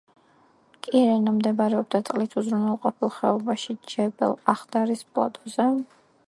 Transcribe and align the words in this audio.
კირენა 0.85 1.33
მდებარეობდა 1.35 2.01
წყლით 2.07 2.33
უზრუნველყოფილ 2.41 3.13
ხეობაში, 3.19 3.77
ჯებელ-ახდარის 3.93 5.05
პლატოზე. 5.13 5.71